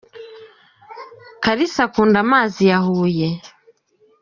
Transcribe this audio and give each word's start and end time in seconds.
Kalisa 1.43 1.81
Akunda 1.87 2.17
amazi 2.25 2.61
ya 2.71 2.79
huye. 2.85 3.29